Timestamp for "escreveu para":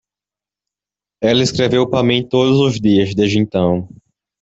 1.43-2.03